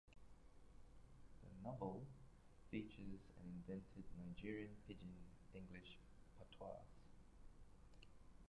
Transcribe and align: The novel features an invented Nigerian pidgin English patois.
The 1.43 1.63
novel 1.69 2.01
features 2.71 3.19
an 3.39 3.53
invented 3.67 4.03
Nigerian 4.17 4.75
pidgin 4.87 5.13
English 5.53 5.99
patois. 6.39 6.79